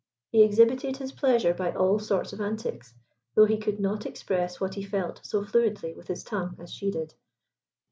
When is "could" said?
3.59-3.79